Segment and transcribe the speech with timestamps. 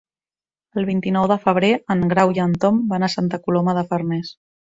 [0.81, 4.35] El vint-i-nou de febrer en Grau i en Tom van a Santa Coloma de Farners.